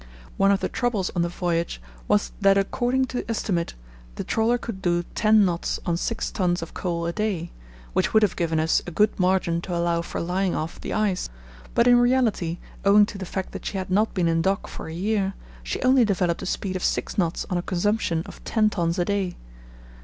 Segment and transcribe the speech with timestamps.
[0.35, 3.75] One of the troubles on the voyage was that according to estimate
[4.15, 7.51] the trawler could do ten knots on six tons of coal a day,
[7.93, 11.29] which would have given us a good margin to allow for lying off the ice;
[11.75, 14.87] but in reality, owing to the fact that she had not been in dock for
[14.87, 18.71] a year, she only developed a speed of six knots on a consumption of ten
[18.71, 19.37] tons a day.